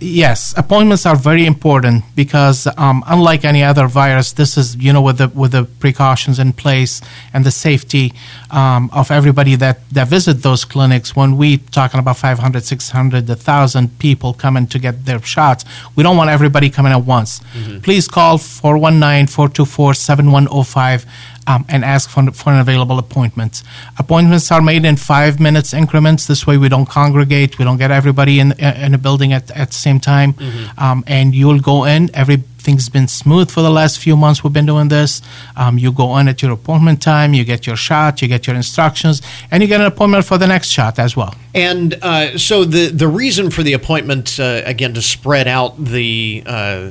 [0.00, 5.00] Yes, appointments are very important because um, unlike any other virus, this is you know
[5.00, 7.00] with the with the precautions in place
[7.32, 8.12] and the safety
[8.50, 11.14] um, of everybody that that visit those clinics.
[11.14, 16.16] When we talking about 500, 600, 1,000 people coming to get their shots, we don't
[16.16, 17.40] want everybody coming at once.
[17.82, 21.04] Please call 419-424-7105
[21.46, 23.62] um, and ask for, for an available appointment.
[23.98, 26.26] Appointments are made in five minutes increments.
[26.26, 27.58] This way, we don't congregate.
[27.58, 30.34] We don't get everybody in in a building at, at the same time.
[30.78, 32.14] Um, and you'll go in.
[32.14, 34.42] Everything's been smooth for the last few months.
[34.42, 35.22] We've been doing this.
[35.56, 37.34] Um, you go in at your appointment time.
[37.34, 38.22] You get your shot.
[38.22, 41.34] You get your instructions, and you get an appointment for the next shot as well.
[41.54, 46.42] And uh, so the the reason for the appointment uh, again to spread out the
[46.46, 46.90] uh,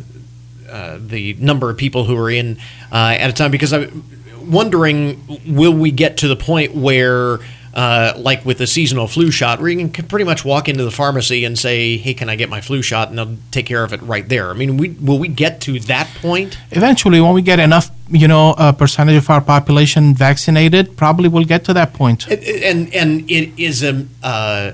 [0.70, 2.58] uh, the number of people who are in
[2.92, 4.04] uh, at a time because I'm
[4.52, 7.40] wondering will we get to the point where
[7.74, 10.92] uh, like with the seasonal flu shot, where you can pretty much walk into the
[10.92, 13.94] pharmacy and say, "Hey, can I get my flu shot?" and they'll take care of
[13.94, 14.52] it right there.
[14.52, 16.58] I mean, we, will we get to that point?
[16.72, 21.46] Eventually, when we get enough, you know, a percentage of our population vaccinated, probably we'll
[21.46, 22.28] get to that point.
[22.28, 24.74] And and, and it is a, uh,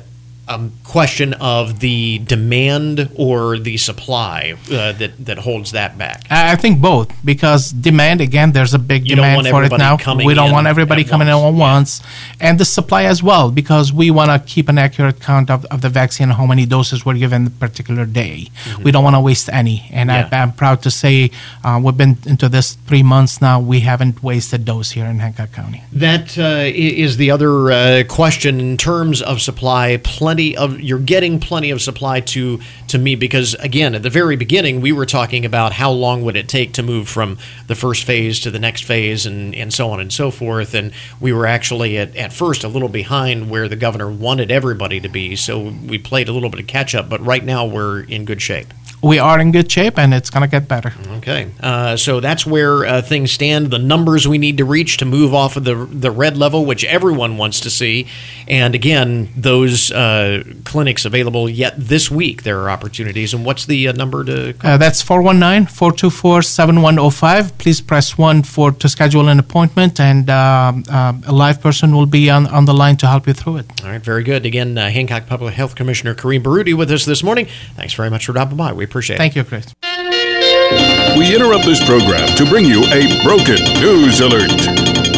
[0.49, 6.25] a question of the demand or the supply uh, that that holds that back.
[6.29, 8.51] I think both because demand again.
[8.51, 9.97] There's a big You demand for it now.
[10.25, 11.55] We don't want everybody coming in once.
[11.55, 11.91] at once,
[12.39, 15.81] and the supply as well because we want to keep an accurate count of, of
[15.81, 18.49] the vaccine how many doses were given the particular day.
[18.83, 20.33] We don't want to waste any, and Mm-hmm.
[20.33, 20.39] Yeah.
[20.39, 21.29] I, I'm proud to say
[21.63, 23.59] uh, we've been into this three months now.
[23.73, 25.83] We haven't wasted dose here in Hancock County.
[25.93, 29.97] That uh, is the other uh, question in terms of supply.
[29.97, 34.09] Plenty plenty of you're getting plenty of supply to to meet because again at the
[34.09, 37.75] very beginning we were talking about how long would it take to move from the
[37.75, 40.73] first phase to the next phase and and so on and so forth.
[40.73, 44.99] And we were actually at, at first a little behind where the governor wanted everybody
[45.01, 45.35] to be.
[45.35, 48.41] So we played a little bit of catch up but right now we're in good
[48.41, 50.93] shape we are in good shape and it's going to get better.
[51.17, 51.49] Okay.
[51.61, 53.71] Uh, so that's where uh, things stand.
[53.71, 56.83] The numbers we need to reach to move off of the, the red level, which
[56.85, 58.07] everyone wants to see.
[58.47, 62.43] And again, those uh, clinics available yet this week.
[62.43, 63.33] There are opportunities.
[63.33, 64.71] And what's the uh, number to call?
[64.71, 67.57] Uh, that's 419 424 7105.
[67.57, 72.05] Please press 1 for to schedule an appointment, and um, uh, a live person will
[72.05, 73.83] be on, on the line to help you through it.
[73.83, 74.01] All right.
[74.01, 74.45] Very good.
[74.45, 77.47] Again, Hancock Public Health Commissioner Kareem Baroudi with us this morning.
[77.75, 78.73] Thanks very much for dropping by.
[78.73, 79.45] We appreciate Thank it.
[79.45, 81.15] Thank you, Chris.
[81.17, 84.49] We interrupt this program to bring you a broken news alert.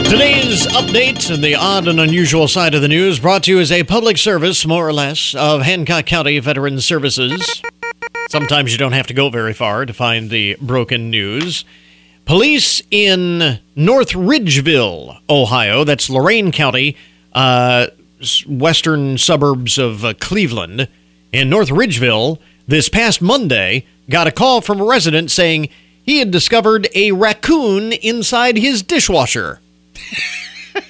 [0.10, 3.72] Today's update and the odd and unusual side of the news brought to you as
[3.72, 7.62] a public service, more or less, of Hancock County Veterans Services.
[8.30, 11.64] Sometimes you don't have to go very far to find the broken news.
[12.26, 16.98] Police in North Ridgeville, Ohio, that's Lorain County,
[17.34, 17.88] uh,
[18.48, 20.88] western suburbs of uh, Cleveland,
[21.32, 22.40] in North Ridgeville,
[22.72, 25.70] this past Monday, got a call from a resident saying
[26.04, 29.60] he had discovered a raccoon inside his dishwasher.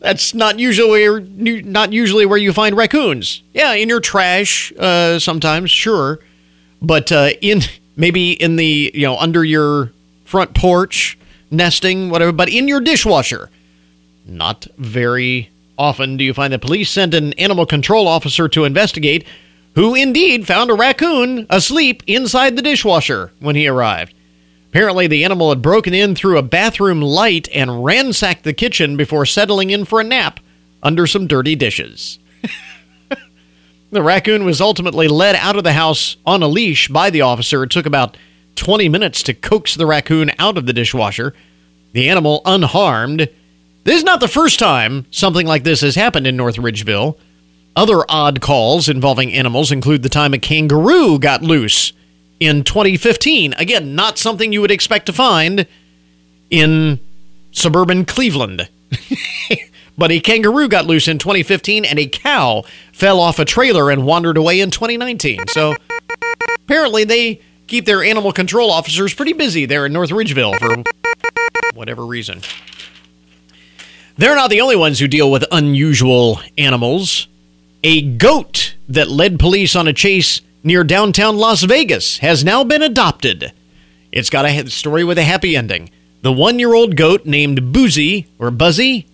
[0.00, 3.42] That's not usually not usually where you find raccoons.
[3.54, 6.18] Yeah, in your trash uh, sometimes, sure,
[6.82, 7.60] but uh, in
[7.96, 9.92] maybe in the you know under your
[10.24, 11.16] front porch
[11.50, 12.32] nesting, whatever.
[12.32, 13.50] But in your dishwasher,
[14.26, 19.24] not very often do you find the police send an animal control officer to investigate
[19.74, 24.14] who indeed found a raccoon asleep inside the dishwasher when he arrived.
[24.68, 29.26] Apparently, the animal had broken in through a bathroom light and ransacked the kitchen before
[29.26, 30.38] settling in for a nap
[30.82, 32.20] under some dirty dishes.
[33.90, 37.64] the raccoon was ultimately led out of the house on a leash by the officer.
[37.64, 38.16] It took about
[38.54, 41.34] 20 minutes to coax the raccoon out of the dishwasher.
[41.92, 43.28] The animal unharmed.
[43.82, 47.18] This is not the first time something like this has happened in North Ridgeville.
[47.76, 51.92] Other odd calls involving animals include the time a kangaroo got loose
[52.40, 53.54] in 2015.
[53.54, 55.66] Again, not something you would expect to find
[56.50, 56.98] in
[57.52, 58.68] suburban Cleveland.
[59.98, 64.04] but a kangaroo got loose in 2015 and a cow fell off a trailer and
[64.04, 65.46] wandered away in 2019.
[65.48, 65.76] So
[66.64, 70.82] apparently they keep their animal control officers pretty busy there in North Ridgeville for
[71.74, 72.40] whatever reason.
[74.16, 77.28] They're not the only ones who deal with unusual animals.
[77.82, 82.82] A goat that led police on a chase near downtown Las Vegas has now been
[82.82, 83.52] adopted.
[84.12, 85.88] It's got a story with a happy ending.
[86.20, 89.06] The one year old goat named Boozy, or Buzzy,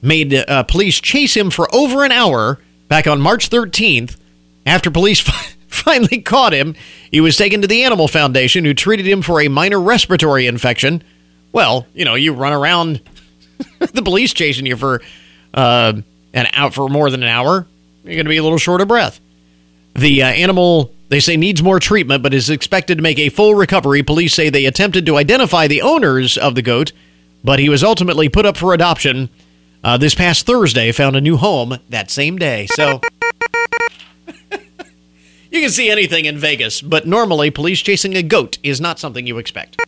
[0.00, 2.58] made uh, police chase him for over an hour
[2.88, 4.16] back on March 13th.
[4.64, 5.20] After police
[5.68, 6.76] finally caught him,
[7.10, 11.02] he was taken to the Animal Foundation, who treated him for a minor respiratory infection.
[11.52, 13.02] Well, you know, you run around
[13.78, 15.02] the police chasing you for
[15.52, 15.92] uh,
[16.32, 17.66] an out for more than an hour
[18.04, 19.20] you're going to be a little short of breath.
[19.94, 23.54] The uh, animal, they say, needs more treatment, but is expected to make a full
[23.54, 24.02] recovery.
[24.02, 26.92] Police say they attempted to identify the owners of the goat,
[27.44, 29.28] but he was ultimately put up for adoption
[29.82, 32.66] uh, this past Thursday, found a new home that same day.
[32.66, 33.00] So.
[35.50, 39.26] you can see anything in Vegas, but normally police chasing a goat is not something
[39.26, 39.80] you expect.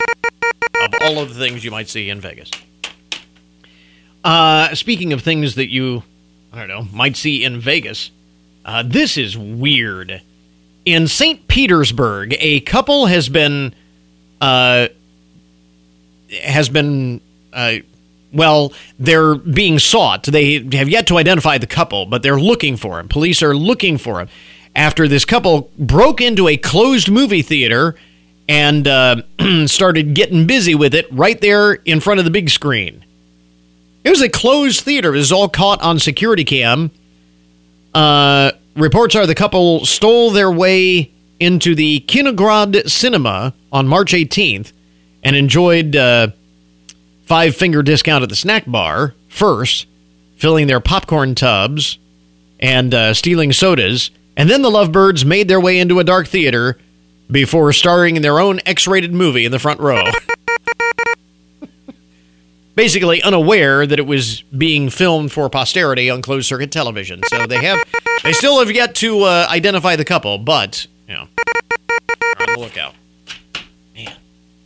[0.82, 2.50] Of all of the things you might see in Vegas.
[4.24, 6.02] Uh, speaking of things that you
[6.52, 8.10] I don't know, might see in Vegas.
[8.64, 10.22] Uh, this is weird.
[10.84, 11.48] In St.
[11.48, 13.74] Petersburg, a couple has been,
[14.40, 14.88] uh,
[16.42, 17.20] has been,
[17.52, 17.76] uh,
[18.32, 20.24] well, they're being sought.
[20.24, 23.08] They have yet to identify the couple, but they're looking for him.
[23.08, 24.28] Police are looking for him
[24.74, 27.94] after this couple broke into a closed movie theater
[28.48, 29.16] and uh,
[29.66, 33.04] started getting busy with it right there in front of the big screen.
[34.04, 35.14] It was a closed theater.
[35.14, 36.90] It was all caught on security cam.
[37.94, 44.72] Uh, reports are the couple stole their way into the Kinograd Cinema on March 18th
[45.22, 46.28] and enjoyed uh,
[47.26, 49.86] five finger discount at the snack bar first,
[50.36, 51.98] filling their popcorn tubs
[52.60, 54.10] and uh, stealing sodas.
[54.36, 56.78] And then the lovebirds made their way into a dark theater
[57.30, 60.04] before starring in their own X rated movie in the front row.
[62.74, 67.22] basically unaware that it was being filmed for posterity on closed circuit television.
[67.28, 67.78] So they have,
[68.22, 71.28] they still have yet to uh, identify the couple, but you know,
[72.40, 72.94] on the lookout.
[73.94, 74.12] Man,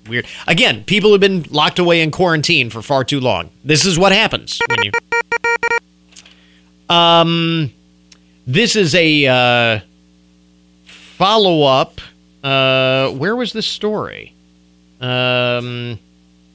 [0.08, 0.26] weird.
[0.46, 3.50] Again, people have been locked away in quarantine for far too long.
[3.64, 4.92] This is what happens when you.
[6.88, 7.72] Um,
[8.46, 9.80] This is a uh,
[10.84, 12.00] follow up.
[12.44, 14.32] Uh, where was this story?
[15.00, 15.98] Um,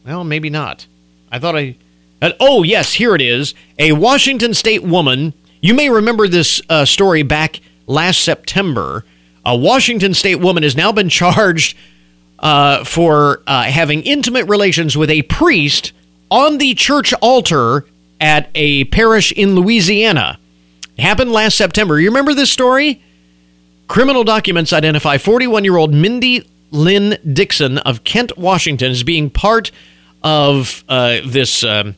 [0.06, 0.88] well, maybe not.
[1.32, 1.78] I thought I.
[2.22, 3.56] Uh, oh, yes, here it is.
[3.80, 5.34] A Washington State woman.
[5.62, 9.06] You may remember this uh, story back last September.
[9.46, 11.78] A Washington State woman has now been charged
[12.40, 15.94] uh, for uh, having intimate relations with a priest
[16.30, 17.86] on the church altar
[18.20, 20.40] at a parish in Louisiana.
[20.98, 22.00] It happened last September.
[22.00, 23.02] You remember this story?
[23.88, 29.72] Criminal documents identify 41 year old Mindy Lynn Dixon of Kent, Washington, as being part
[30.24, 31.96] of uh, this um,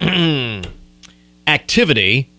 [1.46, 2.30] activity.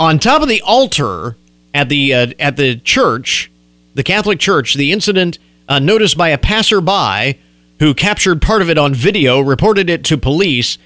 [0.00, 1.36] On top of the altar
[1.74, 3.50] at the uh, at the church,
[3.94, 5.38] the Catholic Church, the incident
[5.68, 7.38] uh, noticed by a passerby
[7.78, 10.78] who captured part of it on video, reported it to police.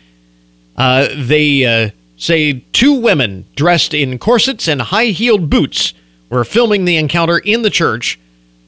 [0.77, 5.95] Uh, they uh, say two women dressed in corsets and high heeled boots
[6.29, 8.19] were filming the encounter in the church.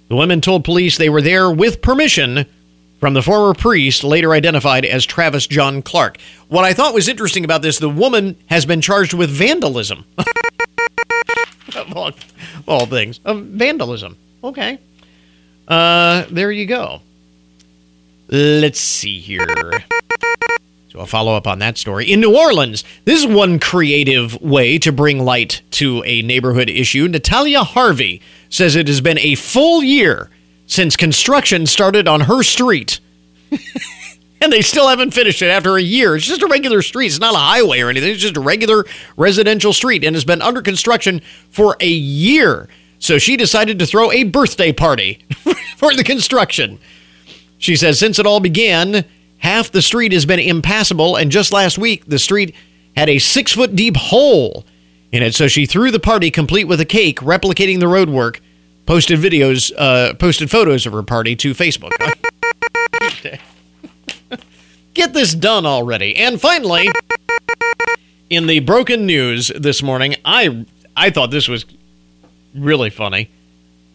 [0.09, 2.47] The women told police they were there with permission
[2.99, 6.19] from the former priest, later identified as Travis John Clark.
[6.49, 10.05] What I thought was interesting about this, the woman has been charged with vandalism.
[11.77, 12.13] of all,
[12.67, 13.21] all things.
[13.25, 14.17] Of vandalism.
[14.43, 14.79] Okay.
[15.67, 17.03] Uh, there you go.
[18.29, 19.47] Let's see here.
[20.89, 22.11] So I'll follow up on that story.
[22.11, 27.07] In New Orleans, this is one creative way to bring light to a neighborhood issue.
[27.09, 30.31] Natalia Harvey says it has been a full year
[30.69, 33.01] since construction started on her street.
[34.41, 36.14] and they still haven't finished it after a year.
[36.14, 37.07] It's just a regular street.
[37.07, 38.12] It's not a highway or anything.
[38.12, 38.85] It's just a regular
[39.16, 42.69] residential street and has been under construction for a year.
[43.01, 45.25] So she decided to throw a birthday party
[45.77, 46.79] for the construction.
[47.57, 49.05] She says since it all began,
[49.39, 52.55] half the street has been impassable, and just last week, the street
[52.97, 54.64] had a six foot deep hole
[55.12, 55.35] in it.
[55.35, 58.41] So she threw the party complete with a cake, replicating the roadwork,
[58.89, 61.93] posted videos, uh, posted photos of her party to Facebook.
[64.95, 66.16] Get this done already.
[66.16, 66.89] And finally,
[68.30, 70.64] in the broken news this morning, I
[70.97, 71.66] I thought this was
[72.55, 73.30] really funny.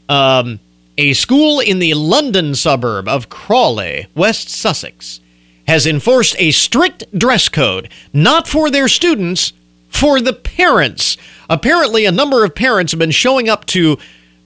[0.10, 0.60] Um,
[0.96, 5.22] a school in the London suburb of Crawley, West Sussex,
[5.68, 9.54] has enforced a strict dress code, not for their students,
[9.90, 11.18] for the parents.
[11.50, 13.98] Apparently, a number of parents have been showing up to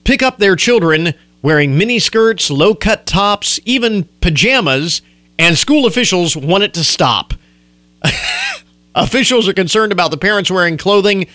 [0.08, 5.02] pick up their children wearing miniskirts, low cut tops, even pajamas,
[5.38, 7.34] and school officials want it to stop.
[8.94, 11.26] officials are concerned about the parents wearing clothing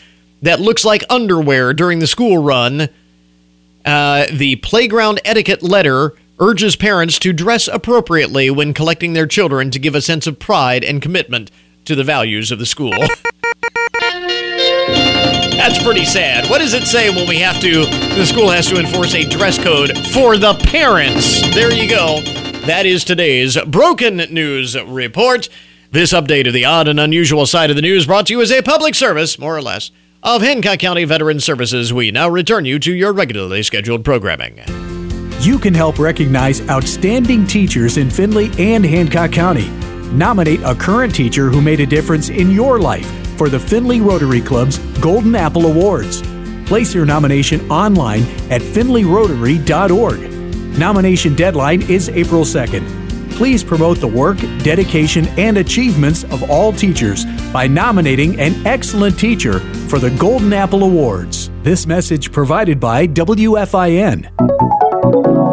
[0.42, 2.90] that looks like underwear during the school run.
[3.86, 9.78] Uh, the playground etiquette letter urges parents to dress appropriately when collecting their children to
[9.78, 11.52] give a sense of pride and commitment
[11.86, 12.92] to the values of the school.
[15.64, 16.50] That's pretty sad.
[16.50, 19.58] What does it say when we have to, the school has to enforce a dress
[19.58, 21.40] code for the parents?
[21.56, 22.20] There you go.
[22.66, 25.48] That is today's Broken News Report.
[25.90, 28.52] This update of the odd and unusual side of the news brought to you as
[28.52, 29.90] a public service, more or less,
[30.22, 31.94] of Hancock County Veteran Services.
[31.94, 34.60] We now return you to your regularly scheduled programming.
[35.40, 39.70] You can help recognize outstanding teachers in Findlay and Hancock County.
[40.12, 44.42] Nominate a current teacher who made a difference in your life for the Findlay Rotary
[44.42, 46.22] Club's Golden Apple Awards.
[46.68, 50.32] Place your nomination online at findlayrotary.org.
[50.78, 53.02] Nomination deadline is April 2nd.
[53.32, 59.60] Please promote the work, dedication, and achievements of all teachers by nominating an excellent teacher
[59.90, 61.50] for the Golden Apple Awards.
[61.64, 64.73] This message provided by WFIN.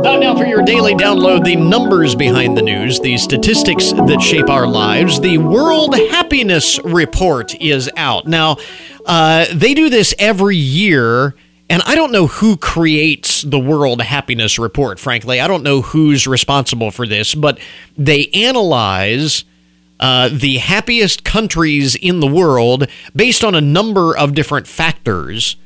[0.03, 4.67] Now for your daily download the numbers behind the news, the statistics that shape our
[4.67, 5.21] lives.
[5.21, 8.27] The World Happiness Report is out.
[8.27, 8.57] Now,
[9.05, 11.35] uh, they do this every year.
[11.69, 15.39] And I don't know who creates the World Happiness Report, frankly.
[15.39, 17.61] I don't know who's responsible for this, but
[17.99, 19.45] they analyze
[20.01, 25.57] uh, the happiest countries in the world based on a number of different factors.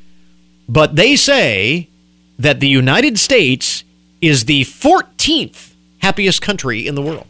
[0.67, 1.87] But they say
[2.37, 3.84] that the United States
[4.25, 7.27] is the 14th happiest country in the world.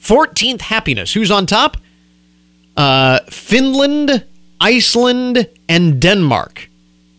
[0.00, 1.12] 14th happiness.
[1.12, 1.76] Who's on top?
[2.76, 4.24] Uh, Finland,
[4.60, 6.68] Iceland, and Denmark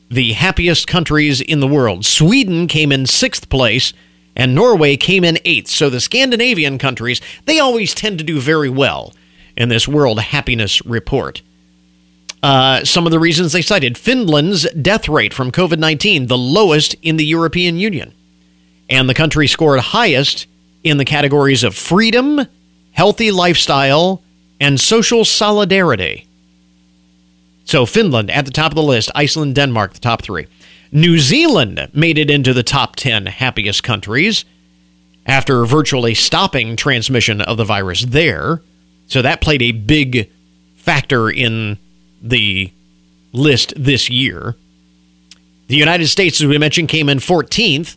[0.09, 2.05] the happiest countries in the world.
[2.05, 3.93] Sweden came in sixth place,
[4.35, 5.69] and Norway came in eighth.
[5.69, 9.13] So the Scandinavian countries, they always tend to do very well
[9.55, 11.41] in this World Happiness Report.
[12.41, 16.95] Uh, some of the reasons they cited Finland's death rate from COVID 19, the lowest
[17.01, 18.13] in the European Union.
[18.89, 20.47] And the country scored highest
[20.83, 22.47] in the categories of freedom,
[22.91, 24.23] healthy lifestyle,
[24.59, 26.25] and social solidarity.
[27.65, 30.47] So Finland at the top of the list, Iceland, Denmark, the top three.
[30.91, 34.43] New Zealand made it into the top 10 happiest countries
[35.25, 38.61] after virtually stopping transmission of the virus there.
[39.05, 40.31] So that played a big
[40.75, 41.77] factor in
[42.21, 42.71] the
[43.31, 44.55] list this year.
[45.67, 47.95] The United States, as we mentioned, came in 14th.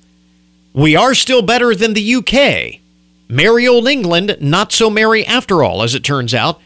[0.73, 2.81] We are still better than the UK.
[3.29, 6.61] Merry old England, not so merry after all, as it turns out,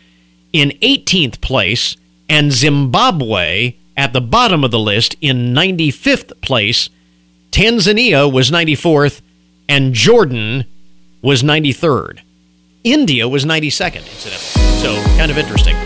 [0.52, 1.96] in 18th place,
[2.28, 6.88] and Zimbabwe at the bottom of the list in 95th place.
[7.50, 9.22] Tanzania was 94th,
[9.68, 10.64] and Jordan
[11.22, 12.20] was 93rd.
[12.84, 14.80] India was 92nd, incidentally.
[14.80, 15.76] So, kind of interesting.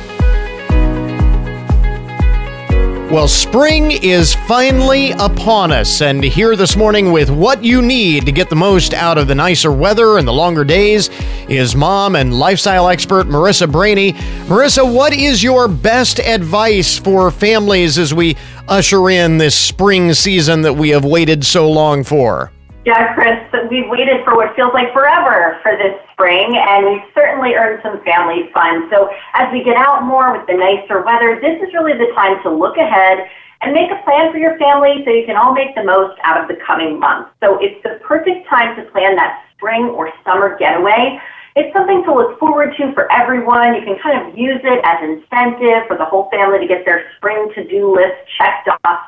[3.11, 8.31] Well, spring is finally upon us, and here this morning with what you need to
[8.31, 11.11] get the most out of the nicer weather and the longer days
[11.49, 14.13] is mom and lifestyle expert Marissa Brainy.
[14.47, 18.37] Marissa, what is your best advice for families as we
[18.69, 22.53] usher in this spring season that we have waited so long for?
[22.87, 23.37] Yeah, Chris,
[23.68, 28.01] we've waited for what feels like forever for this spring, and we've certainly earned some
[28.05, 28.89] family fun.
[28.89, 32.43] So as we get out more with the nicer weather, this is really the time
[32.43, 33.28] to look ahead
[33.61, 36.41] and make a plan for your family so you can all make the most out
[36.41, 37.28] of the coming months.
[37.45, 41.20] So it's the perfect time to plan that spring or summer getaway.
[41.57, 43.74] It's something to look forward to for everyone.
[43.74, 47.05] You can kind of use it as incentive for the whole family to get their
[47.18, 49.01] spring to-do list checked off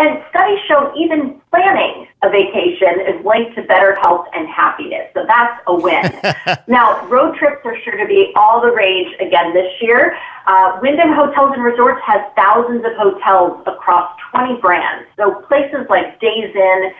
[0.00, 5.12] and studies show even planning a vacation is linked to better health and happiness.
[5.12, 6.10] So that's a win.
[6.68, 10.16] now, road trips are sure to be all the rage again this year.
[10.46, 15.06] Uh, Wyndham Hotels and Resorts has thousands of hotels across 20 brands.
[15.16, 16.92] So places like Days Inn,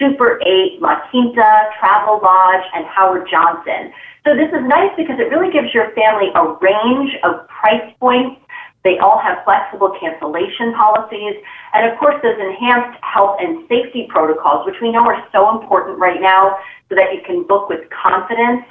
[0.00, 3.92] Super 8, La Quinta, Travelodge, and Howard Johnson.
[4.26, 8.40] So this is nice because it really gives your family a range of price points
[8.84, 11.34] they all have flexible cancellation policies.
[11.74, 15.98] And of course, those enhanced health and safety protocols, which we know are so important
[15.98, 16.58] right now
[16.88, 18.64] so that you can book with confidence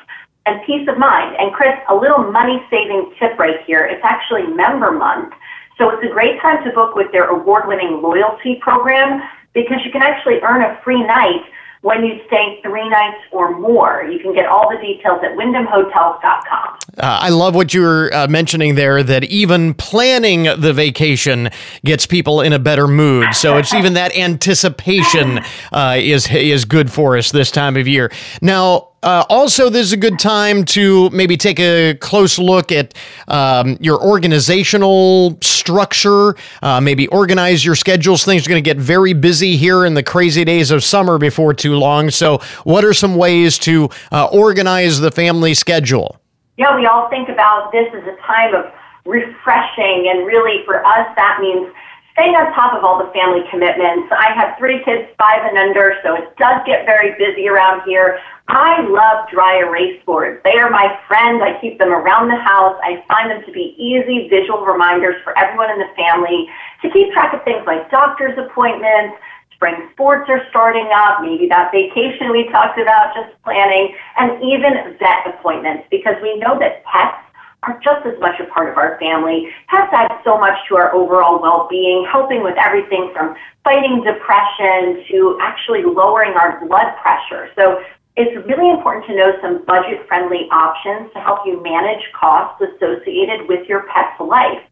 [0.45, 1.35] and peace of mind.
[1.37, 3.85] And Chris, a little money saving tip right here.
[3.85, 5.33] It's actually member month.
[5.77, 9.21] So it's a great time to book with their award winning loyalty program
[9.53, 11.43] because you can actually earn a free night
[11.87, 14.03] when you stay three nights or more.
[14.11, 16.77] You can get all the details at wyndhamhotels.com.
[16.97, 21.49] Uh, I love what you were uh, mentioning there that even planning the vacation
[21.85, 23.33] gets people in a better mood.
[23.33, 25.39] So it's even that anticipation
[25.71, 28.11] uh, is is good for us this time of year.
[28.41, 32.95] Now, uh, also, this is a good time to maybe take a close look at
[33.27, 38.25] um, your organizational structure, uh, maybe organize your schedules.
[38.25, 41.53] Things are going to get very busy here in the crazy days of summer before
[41.53, 42.09] too long.
[42.09, 46.19] So, what are some ways to uh, organize the family schedule?
[46.57, 48.65] Yeah, we all think about this as a time of
[49.05, 51.71] refreshing, and really for us, that means
[52.17, 54.09] staying on top of all the family commitments.
[54.09, 58.17] I have three kids, five and under, so it does get very busy around here.
[58.49, 60.41] I love dry erase boards.
[60.43, 61.43] They are my friend.
[61.45, 62.73] I keep them around the house.
[62.81, 66.49] I find them to be easy visual reminders for everyone in the family
[66.81, 69.21] to keep track of things like doctor's appointments,
[69.53, 74.73] spring sports are starting up, maybe that vacation we talked about, just planning, and even
[74.97, 77.26] vet appointments because we know that pets
[77.67, 79.49] are just as much a part of our family.
[79.67, 85.37] Pets add so much to our overall well-being, helping with everything from fighting depression to
[85.41, 87.51] actually lowering our blood pressure.
[87.55, 87.83] So
[88.15, 93.67] it's really important to know some budget-friendly options to help you manage costs associated with
[93.67, 94.63] your pet's life.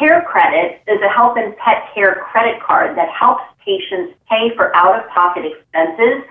[0.00, 5.44] CareCredit is a health and pet care credit card that helps patients pay for out-of-pocket
[5.44, 6.24] expenses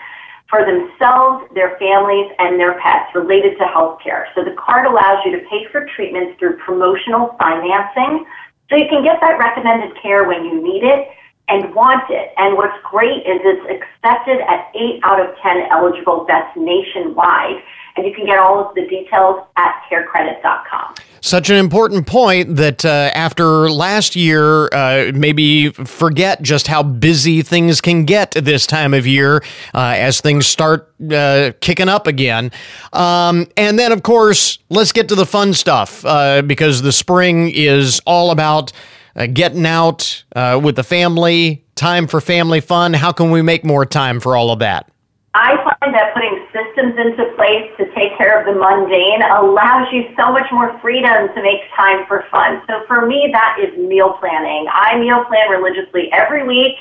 [0.50, 4.26] for themselves, their families, and their pets related to healthcare.
[4.36, 8.26] So the card allows you to pay for treatments through promotional financing
[8.70, 11.10] so you can get that recommended care when you need it
[11.50, 12.34] and want it.
[12.38, 17.64] And what's great is it's accepted at 8 out of 10 eligible vets nationwide.
[17.96, 20.96] And you can get all of the details at carecredit.com.
[21.22, 27.42] Such an important point that uh, after last year, uh, maybe forget just how busy
[27.42, 29.44] things can get this time of year
[29.74, 32.52] uh, as things start uh, kicking up again.
[32.94, 37.52] Um, and then, of course, let's get to the fun stuff uh, because the spring
[37.54, 38.72] is all about
[39.16, 40.24] uh, getting out
[40.62, 42.94] with the family, time for family fun.
[42.94, 44.90] How can we make more time for all of that?
[45.34, 50.10] I find that putting systems into place to take care of the mundane allows you
[50.18, 52.62] so much more freedom to make time for fun.
[52.66, 54.66] So for me, that is meal planning.
[54.72, 56.74] I meal plan religiously every week.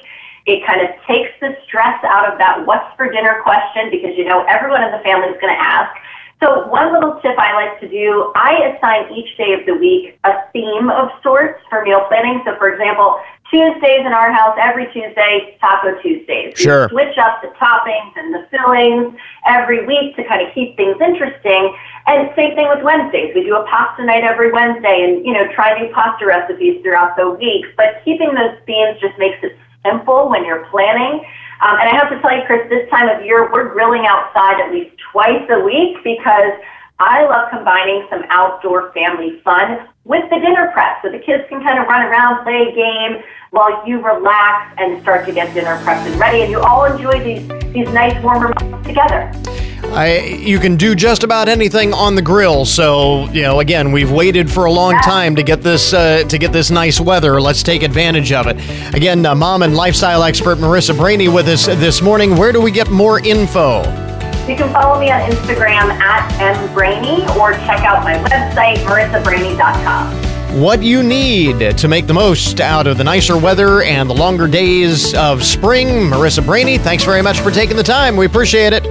[0.46, 4.24] It kind of takes the stress out of that what's for dinner question because you
[4.24, 5.92] know everyone in the family is going to ask.
[6.40, 10.18] So one little tip I like to do, I assign each day of the week
[10.24, 12.42] a theme of sorts for meal planning.
[12.44, 13.20] So for example,
[13.50, 16.58] Tuesdays in our house, every Tuesday, Taco Tuesdays.
[16.58, 16.88] Sure.
[16.88, 19.14] We switch up the toppings and the fillings
[19.46, 21.74] every week to kind of keep things interesting.
[22.06, 23.34] And same thing with Wednesdays.
[23.34, 27.16] We do a pasta night every Wednesday and, you know, try new pasta recipes throughout
[27.16, 27.66] the week.
[27.76, 31.24] But keeping those themes just makes it simple when you're planning.
[31.62, 34.60] Um, and I have to tell you, Chris, this time of year, we're grilling outside
[34.60, 36.52] at least twice a week because
[36.98, 41.02] I love combining some outdoor family fun with the dinner prep.
[41.02, 45.02] So the kids can kind of run around, play a game while you relax and
[45.02, 46.42] start to get dinner prepped and ready.
[46.42, 49.32] And you all enjoy these, these nice warmer months together.
[49.92, 52.64] I, you can do just about anything on the grill.
[52.64, 56.38] So you know, again, we've waited for a long time to get this uh, to
[56.38, 57.40] get this nice weather.
[57.40, 58.56] Let's take advantage of it.
[58.94, 62.36] Again, uh, mom and lifestyle expert Marissa Brainy with us this morning.
[62.36, 64.05] Where do we get more info?
[64.48, 70.26] You can follow me on Instagram at mbrainy or check out my website, marissabrainy.com
[70.60, 74.48] what you need to make the most out of the nicer weather and the longer
[74.48, 75.88] days of spring.
[75.88, 78.16] Marissa Brainy, thanks very much for taking the time.
[78.16, 78.82] We appreciate it.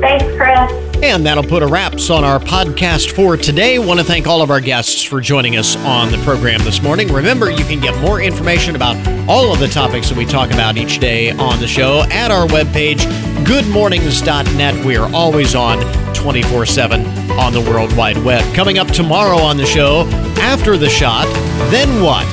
[0.00, 0.87] Thanks, Chris.
[1.00, 3.78] And that'll put a wraps on our podcast for today.
[3.78, 7.12] Want to thank all of our guests for joining us on the program this morning.
[7.12, 8.96] Remember, you can get more information about
[9.28, 12.48] all of the topics that we talk about each day on the show at our
[12.48, 12.98] webpage,
[13.44, 14.84] goodmornings.net.
[14.84, 15.78] We are always on
[16.14, 18.52] 24 7 on the World Wide Web.
[18.52, 20.02] Coming up tomorrow on the show,
[20.40, 21.26] after the shot,
[21.70, 22.26] then what?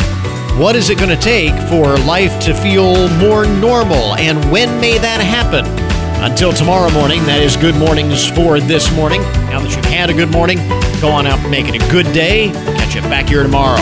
[0.60, 4.98] What is it going to take for life to feel more normal, and when may
[4.98, 5.85] that happen?
[6.26, 9.22] Until tomorrow morning, that is good mornings for this morning.
[9.22, 10.58] Now that you've had a good morning,
[11.00, 12.50] go on out and make it a good day.
[12.50, 13.78] Catch you back here tomorrow.